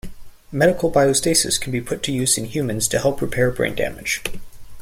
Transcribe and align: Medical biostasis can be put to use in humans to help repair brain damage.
Medical 0.51 0.89
biostasis 0.91 1.61
can 1.61 1.71
be 1.71 1.79
put 1.79 2.01
to 2.01 2.11
use 2.11 2.35
in 2.35 2.45
humans 2.45 2.87
to 2.87 2.97
help 2.99 3.21
repair 3.21 3.51
brain 3.51 3.75
damage. 3.75 4.23